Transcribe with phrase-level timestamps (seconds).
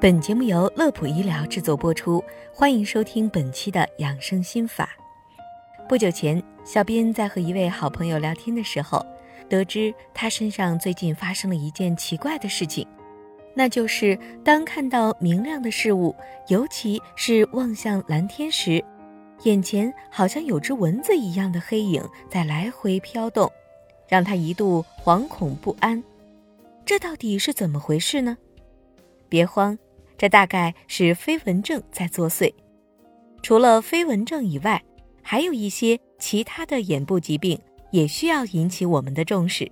[0.00, 2.22] 本节目由乐普医疗制作播出，
[2.54, 4.90] 欢迎收听本期的养生心法。
[5.88, 9.04] 不久前，小编在和一位好朋友聊天的时候，
[9.48, 12.86] 得知他身上最近发生了一件奇怪的事情，
[13.54, 16.14] 那就是当看到明亮的事物，
[16.46, 18.80] 尤其是望向蓝天时，
[19.42, 23.50] 眼前好像有只蚊子一样的黑影在来回飘动，
[24.06, 26.00] 让他一度惶恐不安。
[26.86, 28.38] 这到底是怎么回事呢？
[29.28, 29.76] 别慌。
[30.18, 32.52] 这大概是飞蚊症在作祟。
[33.40, 34.82] 除了飞蚊症以外，
[35.22, 37.58] 还有一些其他的眼部疾病
[37.92, 39.70] 也需要引起我们的重视。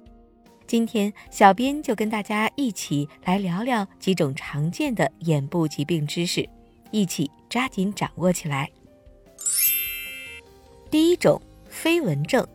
[0.67, 6.49] 今天，小编就跟大家一起来聊聊几种常见的眼部疾病知识，
[6.91, 8.71] 一起抓紧掌握起来。
[10.91, 12.47] 第一种飞蚊症，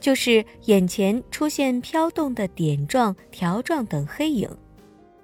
[0.00, 4.48] 就是眼前出现飘动的点状、条状等黑影。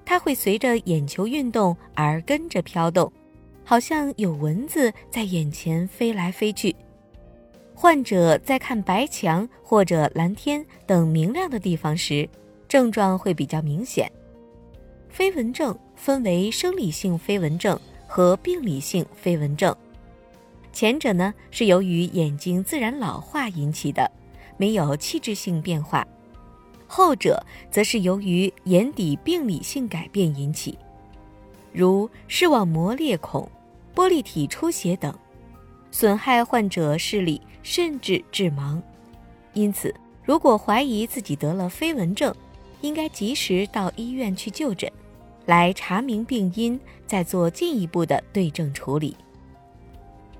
[0.04, 3.10] 它会随着眼球运动而跟着飘动，
[3.64, 6.74] 好像有蚊子在眼前飞来飞去。
[7.74, 12.28] 患者在看白墙或者蓝天等明亮的地方时，
[12.68, 14.10] 症状会比较明显。
[15.08, 19.74] 飞蚊症分为生理性飞蚊症和病理性飞蚊症，
[20.72, 24.10] 前者呢是由于眼睛自然老化引起的，
[24.56, 26.06] 没有器质性变化。
[26.96, 30.78] 后者则是由于眼底病理性改变引起，
[31.72, 33.50] 如视网膜裂孔、
[33.92, 35.12] 玻璃体出血等，
[35.90, 38.80] 损害患者视力，甚至致盲。
[39.54, 39.92] 因此，
[40.22, 42.32] 如果怀疑自己得了飞蚊症，
[42.80, 44.88] 应该及时到医院去就诊，
[45.46, 49.16] 来查明病因，再做进一步的对症处理。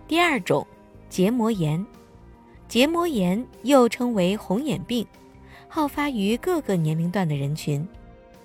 [0.07, 0.65] 第二种，
[1.09, 1.85] 结膜炎，
[2.69, 5.05] 结膜炎又称为红眼病。
[5.75, 7.85] 好发于各个年龄段的人群，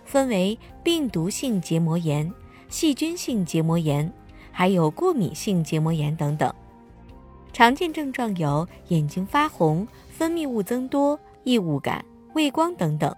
[0.04, 2.34] 分为病毒性结膜炎、
[2.70, 4.12] 细菌性结膜炎，
[4.52, 6.52] 还有过敏性结膜炎等等。
[7.54, 12.04] 常见症状有眼睛发红、分泌物增多、异物感、
[12.34, 13.16] 畏光等等，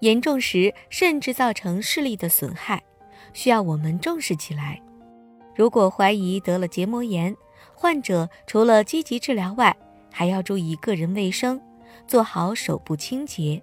[0.00, 2.82] 严重时甚至造成视力的损害，
[3.34, 4.80] 需要我们重视起来。
[5.54, 7.36] 如果怀疑得了结膜炎，
[7.74, 9.76] 患者除了积极治疗外，
[10.10, 11.60] 还要注意个人卫生。
[12.06, 13.62] 做好手部清洁，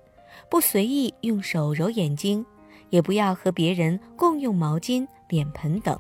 [0.49, 2.45] 不随意用手揉眼睛，
[2.89, 5.99] 也不要和别人共用毛巾、脸盆等。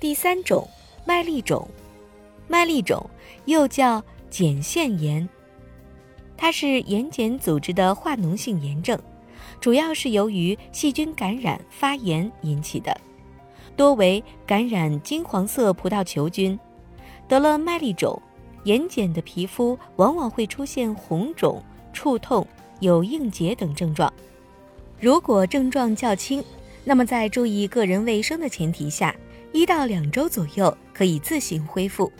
[0.00, 0.68] 第三种，
[1.04, 1.68] 麦粒肿，
[2.46, 3.04] 麦粒肿
[3.46, 5.28] 又叫睑腺炎，
[6.36, 8.98] 它是眼睑组织的化脓性炎症，
[9.60, 12.96] 主要是由于细菌感染发炎引起的，
[13.76, 16.58] 多为感染金黄色葡萄球菌，
[17.26, 18.20] 得了麦粒肿。
[18.68, 22.46] 眼睑的皮肤往往会出现红肿、触痛、
[22.80, 24.12] 有硬结等症状。
[25.00, 26.44] 如果症状较轻，
[26.84, 29.16] 那么在注意个人卫生的前提下，
[29.52, 32.12] 一到两周左右可以自行恢复。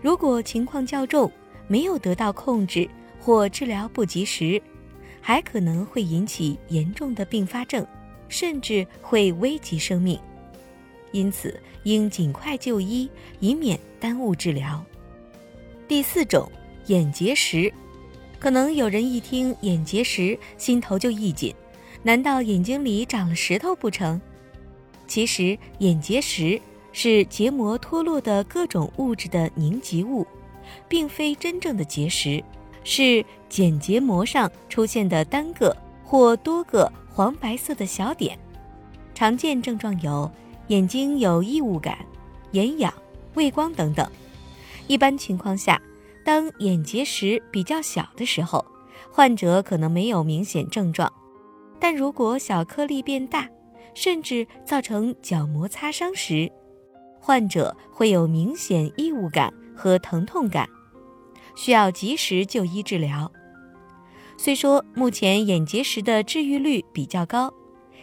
[0.00, 1.30] 如果情况较重，
[1.68, 2.88] 没有得到控制
[3.20, 4.60] 或治疗不及时，
[5.20, 7.86] 还可能会引起严重的并发症，
[8.30, 10.18] 甚至会危及生命。
[11.12, 14.82] 因此，应尽快就医，以免耽误治疗。
[15.86, 16.50] 第四种
[16.86, 17.72] 眼结石，
[18.38, 21.54] 可能有人一听眼结石，心头就一紧，
[22.02, 24.20] 难道眼睛里长了石头不成？
[25.06, 26.60] 其实眼结石
[26.92, 30.26] 是结膜脱落的各种物质的凝集物，
[30.88, 32.42] 并非真正的结石，
[32.82, 38.38] 是睑结膜上出现的单个或多个黄白色的小点。
[39.14, 40.30] 常见症状有
[40.68, 41.98] 眼睛有异物感、
[42.52, 42.92] 眼痒、
[43.34, 44.10] 畏光等等。
[44.86, 45.80] 一般情况下，
[46.24, 48.64] 当眼结石比较小的时候，
[49.10, 51.08] 患者可能没有明显症状；
[51.80, 53.48] 但如果小颗粒变大，
[53.94, 56.50] 甚至造成角膜擦伤时，
[57.18, 60.68] 患者会有明显异物感和疼痛感，
[61.56, 63.30] 需要及时就医治疗。
[64.36, 67.52] 虽说目前眼结石的治愈率比较高，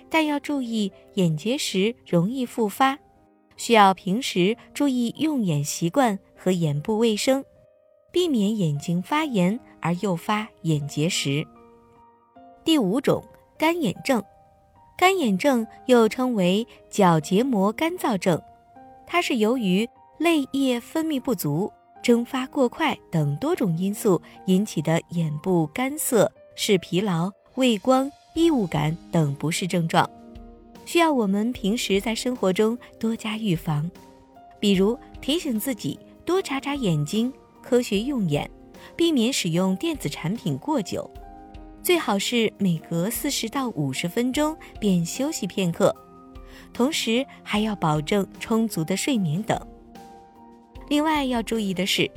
[0.10, 2.98] 但要注意眼结石容易复发，
[3.62, 6.18] 需要平时注意用眼习惯。
[6.44, 7.46] 和眼部卫生，
[8.12, 11.46] 避免眼睛发炎而诱发眼结石。
[12.66, 13.24] 第五种
[13.60, 14.24] 干眼症，
[14.98, 18.42] 干眼症又称为角结膜干燥症，
[19.06, 19.88] 它是由于
[20.18, 21.72] 泪液分泌不足、
[22.02, 30.10] 蒸发过快等多种因素引起的眼部干涩、视疲劳、畏光、异物感等不适症状，
[30.86, 33.90] 需要我们平时在生活中多加预防，
[34.60, 36.00] 比如提醒自己。
[36.24, 37.34] 多眨眨眼睛，
[37.64, 38.50] 科学用眼，
[38.96, 41.10] 避免使用电子产品过久，
[41.82, 45.94] 最好是每隔四十到五十分钟便休息片刻。
[46.72, 49.60] 同时还要保证充足的睡眠等。
[50.90, 52.10] 另外要注意的是，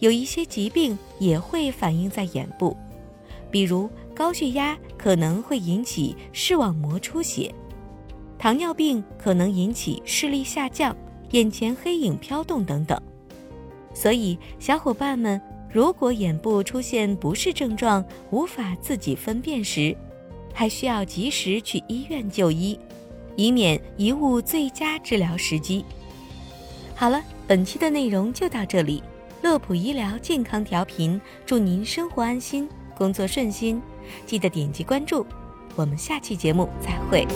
[0.00, 2.76] 有一些疾病也会反映在眼部，
[3.50, 7.52] 比如高血压可能会引起视网膜出血，
[8.46, 10.96] 糖尿病可能引起视力下降、
[11.32, 12.96] 眼前黑影飘动等等。
[13.92, 19.96] 所以，小伙伴们如果眼部出现不适症状，无法自己分辨时，
[20.54, 22.78] 还需要及时去医院就医，
[23.34, 25.84] 以免贻误最佳治疗时机。
[26.94, 27.20] 好了。
[27.48, 29.02] 本期的内容就到这里，
[29.42, 33.82] 乐普医疗健康调频，祝您生活安心，工作顺心，
[34.24, 35.26] 记得点击关注，
[35.74, 37.26] 我们下期节目再会。